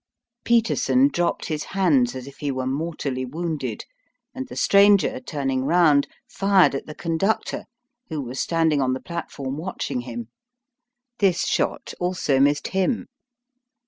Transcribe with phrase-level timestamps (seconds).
[0.43, 3.85] Peterson dropped his hands as if he were mortally wounded,
[4.33, 7.65] and the stranger, turning round, fired at the conductor,
[8.09, 10.29] who was standing on the platform watching him.
[11.19, 13.09] This shot also missed him.